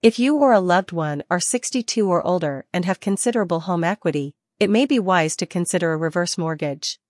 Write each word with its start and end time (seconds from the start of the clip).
If 0.00 0.20
you 0.20 0.36
or 0.36 0.52
a 0.52 0.60
loved 0.60 0.92
one 0.92 1.24
are 1.28 1.40
62 1.40 2.08
or 2.08 2.24
older 2.24 2.64
and 2.72 2.84
have 2.84 3.00
considerable 3.00 3.58
home 3.58 3.82
equity, 3.82 4.36
it 4.60 4.70
may 4.70 4.86
be 4.86 5.00
wise 5.00 5.34
to 5.34 5.44
consider 5.44 5.92
a 5.92 5.96
reverse 5.96 6.38
mortgage. 6.38 7.00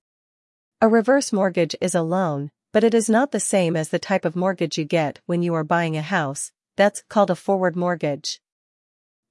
A 0.80 0.88
reverse 0.88 1.30
mortgage 1.30 1.76
is 1.82 1.94
a 1.94 2.00
loan, 2.00 2.50
but 2.72 2.82
it 2.82 2.94
is 2.94 3.10
not 3.10 3.30
the 3.30 3.40
same 3.40 3.76
as 3.76 3.90
the 3.90 3.98
type 3.98 4.24
of 4.24 4.34
mortgage 4.34 4.78
you 4.78 4.86
get 4.86 5.20
when 5.26 5.42
you 5.42 5.52
are 5.52 5.64
buying 5.64 5.98
a 5.98 6.00
house, 6.02 6.50
that's 6.76 7.02
called 7.10 7.28
a 7.28 7.34
forward 7.34 7.76
mortgage. 7.76 8.40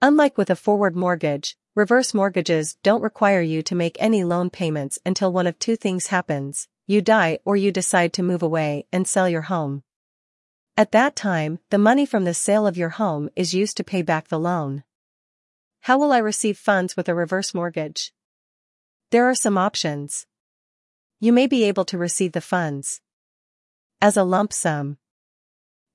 Unlike 0.03 0.37
with 0.37 0.51
a 0.51 0.55
forward 0.55 0.95
mortgage, 0.95 1.57
reverse 1.75 2.13
mortgages 2.13 2.77
don't 2.83 3.01
require 3.01 3.41
you 3.41 3.63
to 3.63 3.73
make 3.73 3.97
any 3.99 4.23
loan 4.23 4.51
payments 4.51 4.99
until 5.03 5.33
one 5.33 5.47
of 5.47 5.57
two 5.57 5.75
things 5.75 6.07
happens, 6.07 6.67
you 6.85 7.01
die 7.01 7.39
or 7.43 7.55
you 7.55 7.71
decide 7.71 8.13
to 8.13 8.21
move 8.21 8.43
away 8.43 8.85
and 8.93 9.07
sell 9.07 9.27
your 9.27 9.41
home. 9.41 9.81
At 10.79 10.91
that 10.91 11.15
time, 11.15 11.57
the 11.71 11.79
money 11.79 12.05
from 12.05 12.23
the 12.23 12.35
sale 12.35 12.67
of 12.67 12.77
your 12.77 12.89
home 12.89 13.31
is 13.35 13.51
used 13.51 13.77
to 13.77 13.83
pay 13.83 14.03
back 14.03 14.27
the 14.27 14.39
loan. 14.39 14.83
How 15.81 15.97
will 15.97 16.11
I 16.11 16.19
receive 16.19 16.55
funds 16.55 16.95
with 16.95 17.09
a 17.09 17.15
reverse 17.15 17.55
mortgage? 17.55 18.13
There 19.09 19.25
are 19.25 19.33
some 19.33 19.57
options. 19.57 20.27
You 21.19 21.33
may 21.33 21.47
be 21.47 21.63
able 21.63 21.83
to 21.85 21.97
receive 21.97 22.33
the 22.33 22.41
funds 22.41 23.01
as 23.99 24.15
a 24.15 24.23
lump 24.23 24.53
sum, 24.53 24.99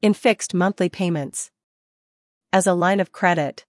in 0.00 0.14
fixed 0.14 0.52
monthly 0.52 0.88
payments, 0.88 1.52
as 2.52 2.66
a 2.66 2.74
line 2.74 2.98
of 2.98 3.12
credit. 3.12 3.64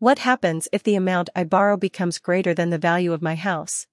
What 0.00 0.18
happens 0.18 0.68
if 0.70 0.82
the 0.82 0.96
amount 0.96 1.30
I 1.34 1.44
borrow 1.44 1.78
becomes 1.78 2.18
greater 2.18 2.52
than 2.52 2.68
the 2.68 2.76
value 2.76 3.14
of 3.14 3.22
my 3.22 3.36
house? 3.36 3.86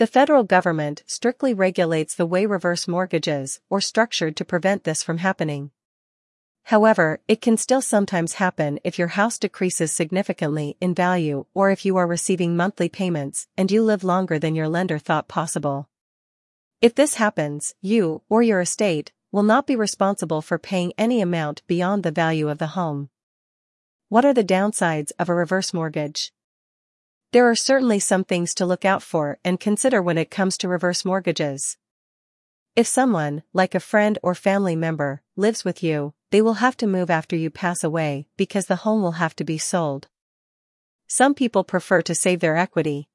The 0.00 0.06
federal 0.06 0.44
government 0.44 1.02
strictly 1.06 1.52
regulates 1.52 2.14
the 2.14 2.24
way 2.24 2.46
reverse 2.46 2.88
mortgages 2.88 3.60
are 3.70 3.82
structured 3.82 4.34
to 4.36 4.46
prevent 4.46 4.84
this 4.84 5.02
from 5.02 5.18
happening. 5.18 5.72
However, 6.62 7.20
it 7.28 7.42
can 7.42 7.58
still 7.58 7.82
sometimes 7.82 8.40
happen 8.40 8.78
if 8.82 8.98
your 8.98 9.08
house 9.08 9.38
decreases 9.38 9.92
significantly 9.92 10.78
in 10.80 10.94
value 10.94 11.44
or 11.52 11.70
if 11.70 11.84
you 11.84 11.98
are 11.98 12.06
receiving 12.06 12.56
monthly 12.56 12.88
payments 12.88 13.46
and 13.58 13.70
you 13.70 13.82
live 13.82 14.02
longer 14.02 14.38
than 14.38 14.54
your 14.54 14.70
lender 14.70 14.98
thought 14.98 15.28
possible. 15.28 15.90
If 16.80 16.94
this 16.94 17.16
happens, 17.16 17.74
you, 17.82 18.22
or 18.30 18.42
your 18.42 18.62
estate, 18.62 19.12
will 19.30 19.42
not 19.42 19.66
be 19.66 19.76
responsible 19.76 20.40
for 20.40 20.58
paying 20.58 20.94
any 20.96 21.20
amount 21.20 21.60
beyond 21.66 22.04
the 22.04 22.10
value 22.10 22.48
of 22.48 22.56
the 22.56 22.68
home. 22.68 23.10
What 24.08 24.24
are 24.24 24.32
the 24.32 24.42
downsides 24.42 25.12
of 25.18 25.28
a 25.28 25.34
reverse 25.34 25.74
mortgage? 25.74 26.32
There 27.32 27.48
are 27.48 27.54
certainly 27.54 28.00
some 28.00 28.24
things 28.24 28.54
to 28.54 28.66
look 28.66 28.84
out 28.84 29.04
for 29.04 29.38
and 29.44 29.60
consider 29.60 30.02
when 30.02 30.18
it 30.18 30.32
comes 30.32 30.58
to 30.58 30.68
reverse 30.68 31.04
mortgages. 31.04 31.76
If 32.74 32.88
someone, 32.88 33.44
like 33.52 33.72
a 33.72 33.80
friend 33.80 34.18
or 34.20 34.34
family 34.34 34.74
member, 34.74 35.22
lives 35.36 35.64
with 35.64 35.80
you, 35.80 36.12
they 36.32 36.42
will 36.42 36.54
have 36.54 36.76
to 36.78 36.88
move 36.88 37.08
after 37.08 37.36
you 37.36 37.48
pass 37.48 37.84
away 37.84 38.26
because 38.36 38.66
the 38.66 38.82
home 38.82 39.00
will 39.00 39.12
have 39.22 39.36
to 39.36 39.44
be 39.44 39.58
sold. 39.58 40.08
Some 41.06 41.34
people 41.34 41.62
prefer 41.62 42.02
to 42.02 42.16
save 42.16 42.40
their 42.40 42.56
equity. 42.56 43.08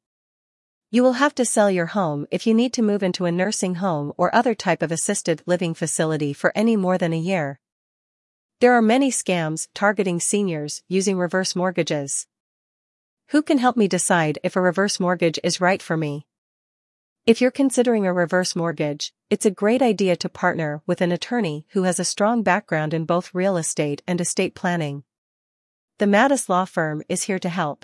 You 0.92 1.04
will 1.04 1.14
have 1.14 1.36
to 1.36 1.44
sell 1.44 1.70
your 1.70 1.88
home 1.88 2.26
if 2.32 2.48
you 2.48 2.54
need 2.54 2.72
to 2.74 2.82
move 2.82 3.04
into 3.04 3.26
a 3.26 3.34
nursing 3.34 3.76
home 3.76 4.14
or 4.16 4.34
other 4.34 4.56
type 4.56 4.82
of 4.82 4.94
assisted 4.94 5.44
living 5.46 5.74
facility 5.74 6.32
for 6.32 6.54
any 6.56 6.78
more 6.78 6.98
than 6.98 7.12
a 7.12 7.18
year. 7.18 7.60
There 8.62 8.72
are 8.74 8.82
many 8.82 9.12
scams 9.12 9.68
targeting 9.74 10.22
seniors 10.22 10.84
using 10.88 11.18
reverse 11.18 11.54
mortgages. 11.54 12.28
Who 13.30 13.42
can 13.42 13.58
help 13.58 13.76
me 13.76 13.88
decide 13.88 14.38
if 14.44 14.56
a 14.56 14.62
reverse 14.62 15.00
mortgage 15.00 15.40
is 15.44 15.60
right 15.60 15.82
for 15.82 15.98
me? 15.98 16.28
If 17.26 17.42
you're 17.42 17.50
considering 17.50 18.06
a 18.06 18.14
reverse 18.14 18.56
mortgage, 18.56 19.16
it's 19.32 19.48
a 19.48 19.52
great 19.52 19.82
idea 19.82 20.16
to 20.18 20.30
partner 20.30 20.84
with 20.86 21.02
an 21.02 21.12
attorney 21.12 21.66
who 21.72 21.82
has 21.84 22.00
a 22.00 22.06
strong 22.06 22.44
background 22.44 22.94
in 22.94 23.06
both 23.06 23.34
real 23.34 23.58
estate 23.58 24.04
and 24.08 24.22
estate 24.22 24.54
planning. 24.54 25.06
The 25.98 26.06
Matus 26.06 26.50
Law 26.50 26.66
Firm 26.66 27.02
is 27.10 27.24
here 27.24 27.40
to 27.40 27.50
help. 27.50 27.84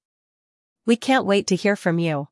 We 0.86 0.94
can't 0.94 1.26
wait 1.26 1.48
to 1.48 1.56
hear 1.56 1.74
from 1.74 1.98
you. 1.98 2.28